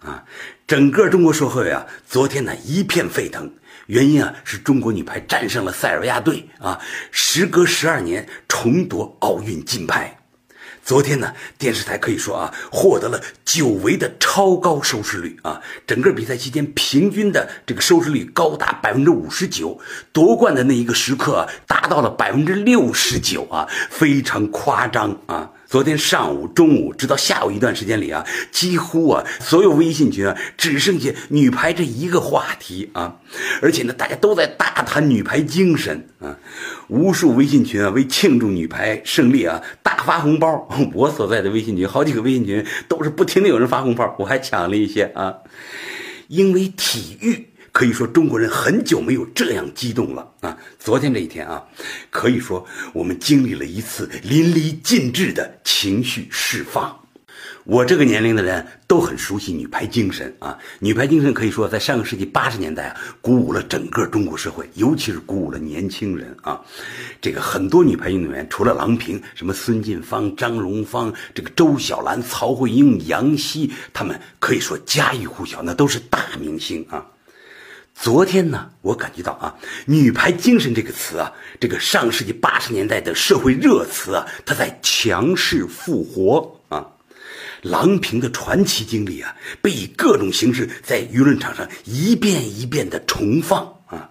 [0.00, 0.24] 啊！
[0.66, 3.50] 整个中国社会啊，昨天呢一片沸腾。
[3.86, 6.78] 原因啊，是中国女排战胜了塞尔维亚队啊，
[7.10, 10.14] 时隔十二年重夺奥运金牌。
[10.84, 19.80] 昨天呢，电视台可以说啊，获得了久违的超高收视率啊，整个比赛期间平均的这个收视率高达百分之五十九，
[20.12, 25.50] 夺冠的那一个时刻达到了百分之六十九啊，非常夸张啊。
[25.68, 33.18] 昨天上午、中午，直到下午一段时间里啊，几乎啊，所有微信群啊，只剩下女排这一个话题啊，
[33.60, 36.34] 而且呢，大家都在大谈女排精神啊，
[36.88, 40.66] 无数微信群啊，为庆祝女排胜利啊，大发红包。
[40.94, 45.34] 我所在的微信群，好几个微信群都是不停的有人发红包，我还抢了一些啊，
[46.28, 47.46] 因为体育。
[47.78, 50.58] 可以说，中国人很久没有这样激动了啊！
[50.80, 51.62] 昨天这一天啊，
[52.10, 56.98] 可以说我们经历了一次淋漓尽致的情绪释放。
[57.62, 60.58] 我这个年龄的人都很熟悉女排精神啊！
[60.80, 66.60] 女排精神可以说在上个世纪八十年代啊，鼓舞了整个中国社会，尤其是鼓舞了年轻人啊！
[67.20, 77.06] 这个很多女排运动员，除了郎平，什么孙晋芳、张荣芳，这个周晓兰、曹慧英、杨曦，他们可以说家喻户晓，那都是大明星啊！
[78.00, 86.86] 昨天呢，我感觉到啊，“女排精神”这个词啊，这个上世纪八十年代的社会热词啊，它在强势复活啊。
[87.62, 94.08] 郎平的传奇经历啊，被以各种形式在舆论场上一遍一遍的重放啊，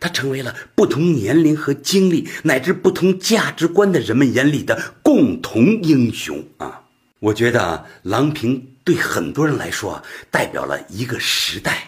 [0.00, 6.80] 她成为了不同年龄和经历乃至不同价值观的人们眼里的共同英雄啊。
[7.20, 11.87] 我觉得郎平对很多人来说啊，代表了一个时代。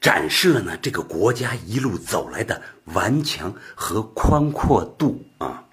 [0.00, 5.64] 展示了呢这个国家一路走来的顽强和宽阔度啊！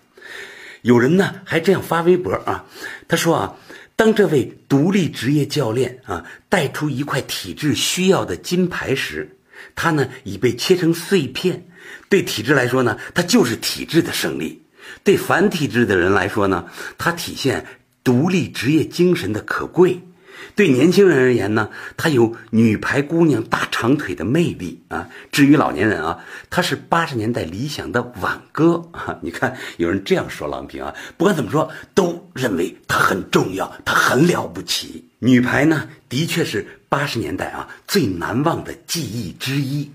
[0.82, 2.66] 有人呢还这样发微博啊，
[3.08, 3.56] 他说啊，
[3.96, 9.38] 当这位独立职业教练啊带出一块体制需要的金牌时，
[9.76, 11.68] 他呢已被切成碎片。
[12.10, 14.62] 对体制来说呢，它就是体制的胜利；
[15.04, 16.66] 对反体制的人来说呢，
[16.98, 17.66] 它体现
[18.04, 20.02] 独立职业精神的可贵。
[20.56, 25.10] 对年轻人而言呢，她有女排姑娘大长腿的魅力啊。
[25.32, 29.18] 至于老年人啊，她是八十年代理想的挽歌啊。
[29.22, 35.06] 你看，有人这样说郎平啊，不管怎么说，都认为她很重要，她很了不起。
[35.20, 39.92] 女排呢，的确是八十年代啊最难忘的记忆之一。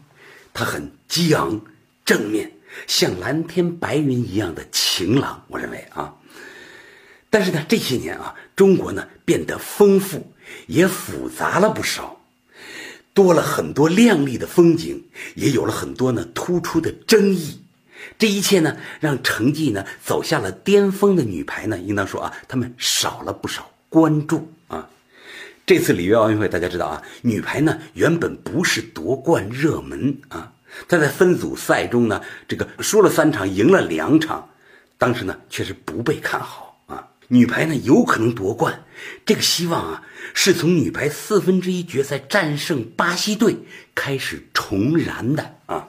[0.55, 1.61] 她很激昂、
[2.05, 2.53] 正面，
[2.87, 5.43] 像蓝天白云一样的晴朗。
[5.49, 6.15] 我认为啊。
[7.31, 10.32] 但是呢，这些年啊，中国呢变得丰富，
[10.67, 12.21] 也复杂了不少，
[13.15, 15.05] 多了很多亮丽的风景，
[15.35, 17.61] 也有了很多呢突出的争议。
[18.19, 24.89] 这一切呢，让成绩呢走下了巅峰的女排呢，应当说啊，他们少了不少关注啊。
[25.65, 30.53] 这次里约奥运会，大家知道啊，女排呢原本不是夺冠热门啊，
[30.89, 34.49] 她在分组赛中呢，这个输了三场，赢了两场，
[34.99, 36.72] 当时呢却是不被看好。
[37.33, 38.85] 女排呢有可能夺冠，
[39.25, 40.03] 这个希望啊
[40.35, 43.57] 是从女排四分之一决赛战胜巴西队
[43.95, 45.89] 开始重燃的啊！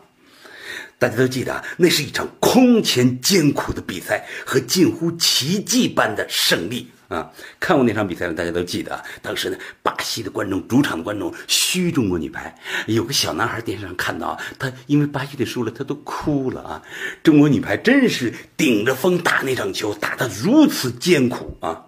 [0.97, 7.31] 大家都记得，那是一场空前艰苦的比赛和近乎奇迹般的胜利啊！
[7.59, 12.55] 看过那场比赛的大家都记得，当时呢巴西的观众、主场的观众嘘中国女排，
[12.87, 16.81] 有个小男孩电视上看到他因为巴西队输了，他都哭了啊！
[17.21, 21.85] 中国女排真是顶着风打那场球，打得如此艰苦啊！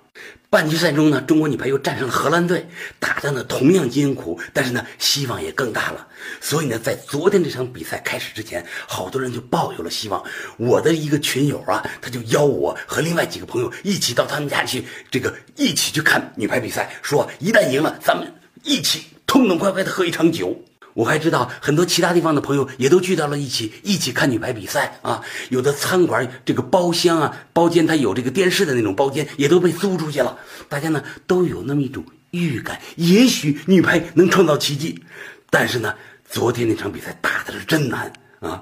[0.55, 2.65] 半决赛中呢，中国女排又战胜了荷兰队，
[2.97, 6.07] 打的呢同样艰苦，但是呢希望也更大了。
[6.39, 10.23] 所以呢，在昨天这场比赛开始之前，好多人就抱有了希望。
[10.55, 20.57] 我的一个群友啊，他就邀我和另外几个朋友一起到他们家去，这个一起去看女排比赛，说一旦赢了，咱们一起痛痛快快的喝一场酒。
[20.95, 25.21] 我还知道很多其他地方的朋友也都聚到了一起，一起看女排比赛啊。
[25.49, 30.39] 有的餐馆这个包厢啊，包间它有这个电视的那种包间，也都被租出去了。
[30.67, 35.03] 大家呢都有那么一种预感，也许女排能创造奇迹。
[35.49, 35.93] 但是呢，
[36.27, 38.61] 昨天那场比赛打的是真难啊！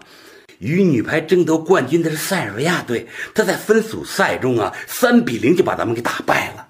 [0.60, 6.68] 与女排争夺冠军的是塞尔维亚队，他在分组赛中啊，三比零就把咱们给打败了。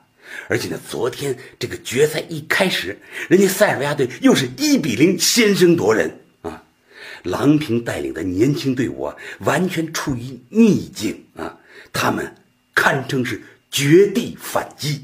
[0.54, 2.96] 而且呢，昨天这个决赛一开始，
[3.28, 6.64] 人家塞尔维亚队又是一比零先声夺人啊！
[7.24, 11.58] 郎平带领的年轻队伍啊，完全处于逆境啊！
[11.92, 12.36] 他们
[12.76, 13.42] 堪称是
[13.72, 15.04] 绝地反击，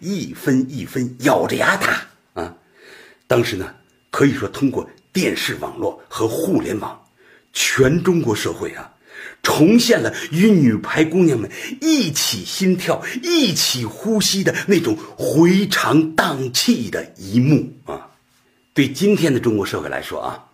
[0.00, 2.56] 一分一分咬着牙打啊！
[3.26, 3.74] 当时呢，
[4.10, 6.98] 可以说通过电视网络和互联网，
[7.52, 8.90] 全中国社会啊。
[9.42, 18.10] 重现了与女排姑娘们一起心跳、一起呼吸的那种回肠荡气的一幕啊！
[18.74, 20.44] 对今天的中国社会来说啊，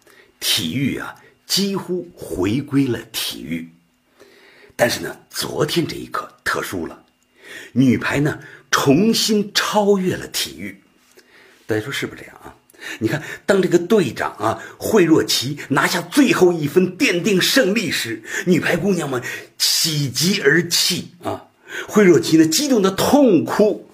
[0.41, 1.15] 体育啊
[1.47, 3.69] 几乎回归了体育。
[4.77, 7.05] 但是呢，昨天这一刻特殊了，
[7.73, 8.39] 女排呢
[8.71, 10.81] 重新超越了体育。
[11.67, 12.55] 大家说是不是这样啊？
[12.99, 19.23] 你看，当这个队长啊惠若琪拿下最后一分奠定胜利时，女排姑娘们
[19.59, 21.45] 喜极而泣啊！
[21.89, 23.89] 惠若琪呢激动的痛哭，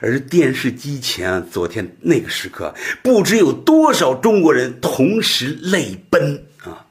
[0.00, 6.86] 而电视机前啊昨天那个时刻，不知有多少中国人同时泪奔啊！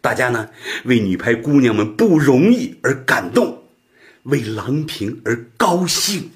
[0.00, 0.48] 大家呢
[0.84, 3.62] 为女排姑娘们不容易而感动，
[4.22, 6.30] 为郎平而高兴。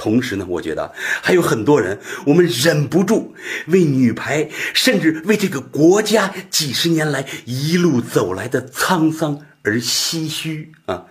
[0.00, 3.34] 同时呢，我觉得还有很多人，我们忍不住
[3.66, 11.04] 为女排，甚至为这个国家几十年来一路走来的沧桑而唏嘘啊，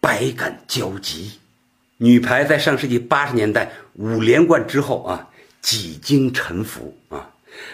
[0.00, 1.32] 百感交集。
[1.98, 5.28] 女排在上世纪八十年代五连冠之后啊，
[5.60, 7.28] 几经沉浮啊，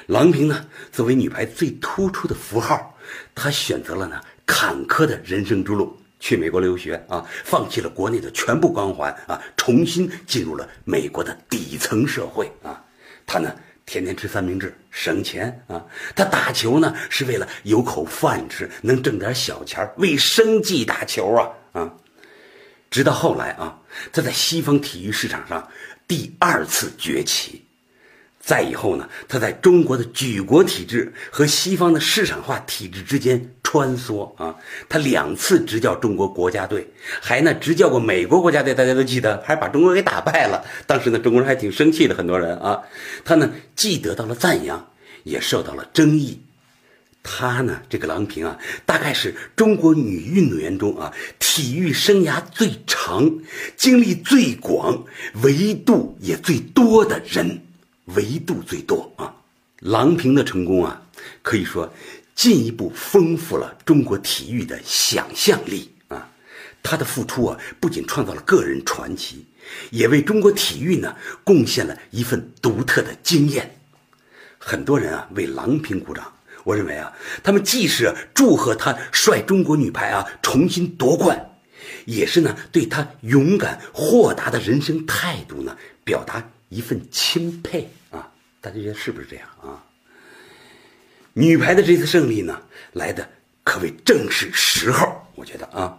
[0.09, 2.99] 郎平呢，作为女排最突出的符号，
[3.37, 5.97] 她选择了呢坎坷的人生之路。
[6.19, 12.83] 去美国留学啊，放弃了国内的全部光环啊，重新进入了美国的底层社会啊。
[13.27, 13.55] 他呢，
[13.85, 15.85] 天天吃三明治省钱啊。
[16.15, 21.93] 他打球呢，是为了有口饭吃，能挣点小钱为生计打球啊啊。
[22.91, 23.79] 直到后来啊，
[24.13, 25.69] 他在西方体育市场上
[26.09, 27.63] 第二次崛起。
[28.39, 34.55] 再以后呢，他在中国的举国体制和西方的市场化体制之间穿梭啊。
[34.89, 36.89] 他两次执教中国国家队，
[37.21, 40.65] 还呢执教过美国国家队，大家都记得，还把中国给打败了。
[40.87, 42.81] 当时呢，中国人还挺生气的，很多人啊。
[43.25, 44.89] 他呢既得到了赞扬，
[45.25, 46.41] 也受到了争议。
[47.23, 48.57] 他呢，这个郎平啊，
[48.87, 53.31] 大概是中国女运动员中啊，体育生涯最长、
[53.77, 55.05] 经历最广、
[55.43, 57.61] 维度也最多的人。
[58.15, 59.35] 维度最多啊，
[59.81, 61.03] 郎平的成功啊，
[61.43, 61.93] 可以说
[62.37, 66.31] 进一步丰富了中国体育的想象力啊。
[66.85, 69.45] 他的付出啊，不仅创造了个人传奇，
[69.91, 73.77] 也为中国体育呢贡献了一份独特的经验。
[74.59, 77.13] 很多人啊为郎平鼓掌，我认为啊，
[77.43, 81.59] 他们既是祝贺他率中国女排啊重新夺冠，
[82.05, 86.49] 也是呢对他勇敢豁达的人生态度呢表达。
[86.69, 88.29] 一份钦佩啊！
[88.61, 89.86] 大家觉得是不是这样啊？
[91.39, 92.63] 女排的这次胜利呢，
[92.95, 93.29] 来的
[93.63, 95.07] 可谓正是时候。
[95.35, 95.99] 我觉得啊，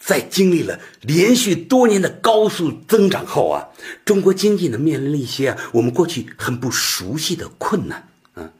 [0.00, 3.68] 在经历了连续多年的高速增长后啊，
[4.04, 8.50] 中国经济呢面临了一些啊我们过去很不熟悉的困难啊，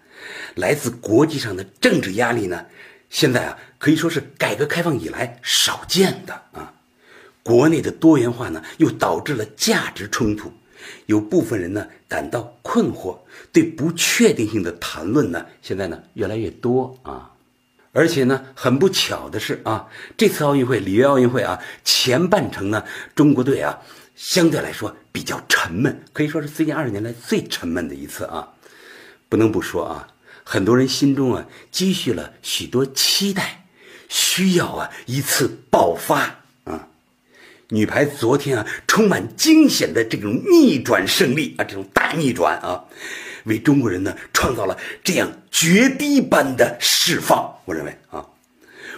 [0.55, 2.67] 来自国际上的政治压力呢，
[3.09, 6.73] 现在啊可以说是改革开放以来少见的啊。
[7.43, 10.53] 国内的多元化呢，又导致了价值冲突。
[11.07, 13.19] 有部分人呢感到困惑，
[13.53, 17.33] 对不确定性的谈论呢，现在呢越来越多啊，
[17.91, 22.85] 而且呢很不巧的是啊，这次奥运会里约奥运会啊前半程呢，
[23.17, 23.77] 中国队啊
[24.15, 28.49] 相对来说比较沉闷，可以说是最近二十年来最沉闷的一次啊，
[29.29, 30.07] 不能不说啊，
[30.45, 33.67] 很多人心中啊积蓄了许多期待，
[34.09, 36.40] 需要啊一次爆发。
[37.71, 42.83] 女排昨天啊，充满惊险的这种逆转胜利啊，这种大逆转啊，
[43.45, 47.49] 为中国人呢创造了这样绝堤般的释放。
[47.65, 48.27] 我认为啊，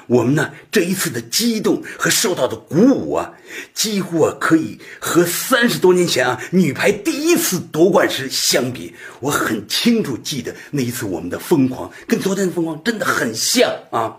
[0.07, 3.31] 我们呢这一次的激动和受到的鼓舞啊，
[3.75, 8.95] 几乎啊可以和三十多年前啊女排第一次夺冠时相比。
[9.21, 14.17] 我很清楚记得那一次我们的疯狂，跟昨天的疯狂真的很像啊。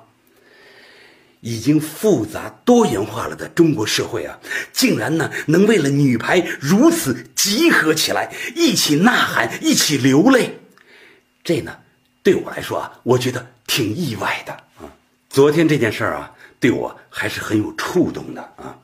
[1.43, 4.39] 已经复杂多元化了的中国社会啊，
[4.71, 10.57] 竟然呢能为了女排如此集合起来，一起呐喊，一起流泪，
[11.43, 11.77] 这呢
[12.23, 14.87] 对我来说啊，我觉得挺意外的啊。
[15.29, 16.31] 昨天这件事儿啊，
[16.61, 18.79] 对我还是很有触动的啊。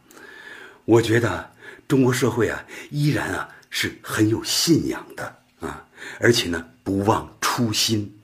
[0.83, 1.49] 我觉得
[1.87, 5.85] 中国社会啊，依然啊是很有信仰的啊，
[6.19, 8.18] 而且呢不忘初心。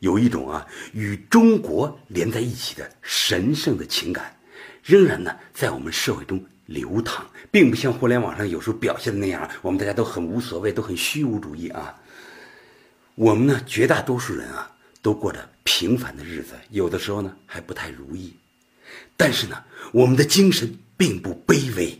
[0.00, 4.36] 有一种啊与中国连在一起的神圣的情感，
[4.82, 11.94] 仍然呢在我们社会中流淌，并不像互联网上有时候表现的那样，我们大家都很无所谓，都很虚无主义啊。
[13.14, 14.70] 我们呢绝大多数人啊
[15.02, 18.32] 都过着平凡的日子，有的时候呢还不太如意，
[19.16, 21.98] 但是呢我们的精神并不卑微，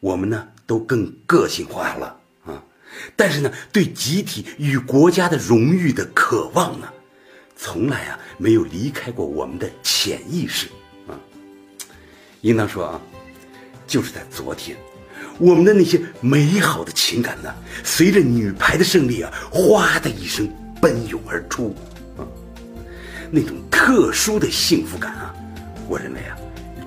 [0.00, 2.62] 我们呢都更个性化了啊。
[3.16, 6.88] 但是呢，对集体与国家的荣誉的渴望呢，
[7.56, 10.68] 从来啊没有离开过我们的潜意识
[11.08, 11.18] 啊。
[12.42, 13.00] 应当说啊，
[13.86, 14.76] 就是在昨天，
[15.38, 20.48] 我们的那些美好的情感呢，随着女排的胜利啊，哗的一声
[20.80, 21.74] 奔涌而出
[22.18, 22.22] 啊，
[23.30, 25.34] 那种特殊的幸福感啊，
[25.88, 26.36] 我认为啊，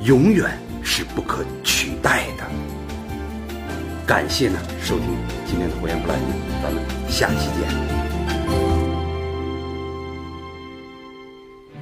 [0.02, 2.46] 永远是不可取代的。
[4.06, 5.08] 感谢呢收听
[5.46, 6.20] 今天的《火焰不来日》，
[6.64, 8.79] 咱们下期见。